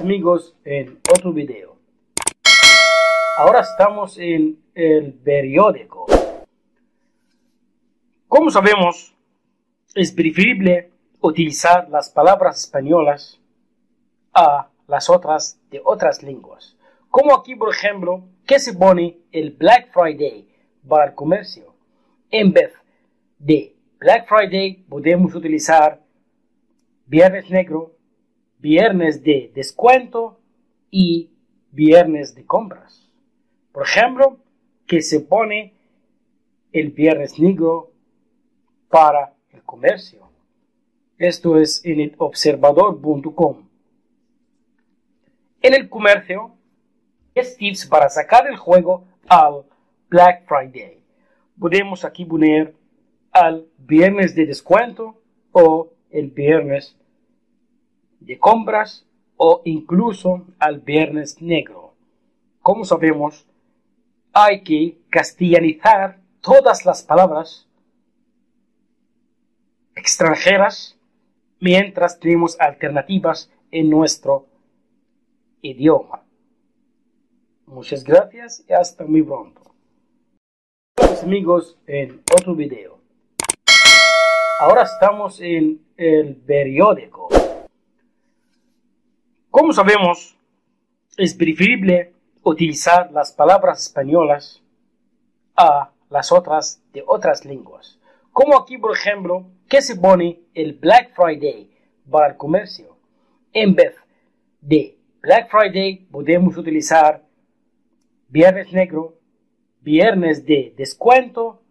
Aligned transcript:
Amigos 0.00 0.54
en 0.64 0.98
otro 1.10 1.32
video. 1.32 1.76
Ahora 3.38 3.60
estamos 3.60 4.18
en 4.18 4.58
el 4.74 5.12
periódico. 5.12 6.06
Como 8.26 8.50
sabemos, 8.50 9.14
es 9.94 10.12
preferible 10.12 10.90
utilizar 11.20 11.88
las 11.90 12.10
palabras 12.10 12.58
españolas 12.58 13.40
a 14.32 14.68
las 14.86 15.08
otras 15.08 15.60
de 15.70 15.80
otras 15.84 16.22
lenguas. 16.22 16.76
Como 17.08 17.34
aquí, 17.34 17.54
por 17.54 17.72
ejemplo, 17.72 18.24
que 18.46 18.58
se 18.58 18.74
pone 18.74 19.18
el 19.32 19.52
Black 19.52 19.92
Friday 19.92 20.48
para 20.86 21.06
el 21.06 21.14
comercio. 21.14 21.74
En 22.30 22.52
vez 22.52 22.72
de 23.38 23.76
Black 23.98 24.28
Friday 24.28 24.84
podemos 24.88 25.34
utilizar 25.34 26.02
Viernes 27.06 27.48
Negro, 27.50 27.94
Viernes 28.58 29.22
de 29.22 29.50
Descuento 29.54 30.38
y 30.90 31.30
Viernes 31.70 32.34
de 32.34 32.44
Compras. 32.44 33.10
Por 33.72 33.84
ejemplo, 33.84 34.38
que 34.86 35.02
se 35.02 35.20
pone 35.20 35.74
el 36.72 36.90
Viernes 36.90 37.38
Negro 37.38 37.90
para 38.88 39.34
el 39.52 39.62
comercio. 39.62 40.28
Esto 41.18 41.58
es 41.58 41.84
en 41.84 42.00
el 42.00 42.14
observador.com. 42.18 43.68
En 45.62 45.74
el 45.74 45.88
comercio, 45.88 46.54
es 47.34 47.56
tips 47.56 47.86
para 47.86 48.08
sacar 48.08 48.46
el 48.46 48.56
juego 48.56 49.04
al 49.28 49.64
Black 50.08 50.46
Friday. 50.46 50.98
Podemos 51.58 52.04
aquí 52.04 52.24
poner 52.24 52.74
al 53.32 53.66
viernes 53.78 54.34
de 54.34 54.46
descuento 54.46 55.20
o 55.52 55.90
el 56.10 56.30
viernes 56.30 56.96
de 58.20 58.38
compras 58.38 59.06
o 59.36 59.62
incluso 59.64 60.46
al 60.58 60.80
viernes 60.80 61.40
negro. 61.40 61.94
Como 62.60 62.84
sabemos, 62.84 63.46
hay 64.32 64.62
que 64.62 64.98
castellanizar 65.10 66.18
todas 66.40 66.84
las 66.84 67.02
palabras 67.02 67.68
extranjeras 69.94 70.98
mientras 71.60 72.18
tenemos 72.18 72.60
alternativas 72.60 73.50
en 73.70 73.90
nuestro 73.90 74.46
idioma. 75.62 76.22
Muchas 77.66 78.04
gracias 78.04 78.64
y 78.68 78.72
hasta 78.72 79.04
muy 79.04 79.22
pronto. 79.22 79.62
Amigos 81.22 81.78
en 81.86 82.22
otro 82.34 82.54
video. 82.54 82.98
Ahora 84.60 84.82
estamos 84.82 85.40
en 85.40 85.80
el 85.96 86.36
periódico. 86.36 87.28
Como 89.54 89.72
sabemos, 89.72 90.36
es 91.16 91.32
preferible 91.32 92.12
utilizar 92.42 93.12
las 93.12 93.30
palabras 93.30 93.82
españolas 93.82 94.60
a 95.54 95.92
las 96.10 96.32
otras 96.32 96.82
de 96.92 97.04
otras 97.06 97.44
lenguas. 97.44 98.00
Como 98.32 98.58
aquí, 98.58 98.78
por 98.78 98.96
ejemplo, 98.96 99.46
que 99.68 99.80
se 99.80 99.94
pone 99.94 100.40
el 100.54 100.72
Black 100.72 101.14
Friday 101.14 101.70
para 102.10 102.30
el 102.30 102.36
comercio. 102.36 102.96
En 103.52 103.76
vez 103.76 103.94
de 104.60 104.98
Black 105.22 105.48
Friday 105.48 106.04
podemos 106.10 106.56
utilizar 106.56 107.24
Viernes 108.26 108.72
Negro, 108.72 109.20
Viernes 109.82 110.44
de 110.44 110.74
Descuento 110.76 111.62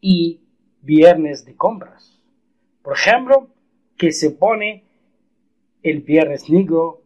y 0.00 0.42
Viernes 0.80 1.44
de 1.44 1.56
Compras. 1.56 2.20
Por 2.82 2.92
ejemplo, 2.92 3.48
que 3.96 4.12
se 4.12 4.30
pone 4.30 4.84
el 5.82 6.02
Viernes 6.02 6.48
Negro 6.48 7.01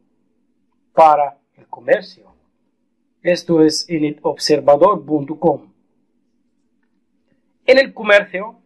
para 0.96 1.36
el 1.58 1.66
comercio. 1.66 2.32
Esto 3.22 3.62
es 3.62 3.86
en 3.90 4.06
el 4.06 4.18
observador.com. 4.22 5.70
En 7.66 7.78
el 7.78 7.92
comercio, 7.92 8.58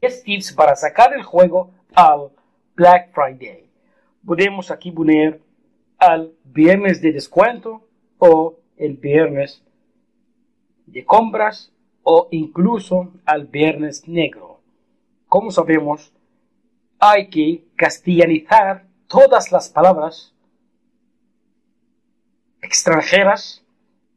tips 0.00 0.52
para 0.52 0.76
sacar 0.76 1.12
el 1.14 1.24
juego 1.24 1.72
al 1.94 2.30
Black 2.76 3.12
Friday. 3.12 3.68
Podemos 4.24 4.70
aquí 4.70 4.92
poner 4.92 5.40
al 5.98 6.32
viernes 6.44 7.02
de 7.02 7.12
descuento 7.12 7.82
o 8.18 8.60
el 8.76 8.96
viernes 8.96 9.64
de 10.86 11.04
compras 11.04 11.72
o 12.04 12.28
incluso 12.30 13.12
al 13.24 13.46
viernes 13.46 14.06
negro. 14.06 14.60
Como 15.26 15.50
sabemos, 15.50 16.12
hay 17.00 17.28
que 17.28 17.64
castellanizar 17.74 18.86
todas 19.08 19.50
las 19.50 19.68
palabras 19.68 20.34
extranjeras 22.62 23.64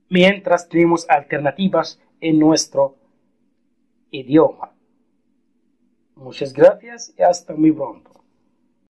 mientras 0.10 0.68
tenemos 0.68 1.10
alternativas 1.10 2.00
en 2.20 2.40
nuestro 2.40 2.96
idioma. 4.12 4.72
Muchas 6.16 6.54
gracias 6.54 7.14
y 7.18 7.24
hasta 7.24 7.54
muy 7.54 7.72
pronto. 7.72 8.21